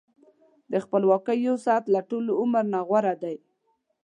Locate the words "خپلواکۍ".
0.83-1.37